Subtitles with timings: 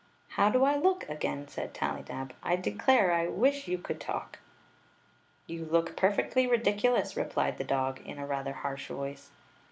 [0.29, 2.33] "How do I look?" again said Tallydab.
[2.41, 4.39] "I de clare, I wish you could talk!"
[5.45, 9.29] "You look perfecdy ridiculous," replied the dog, in a rather harsh voice.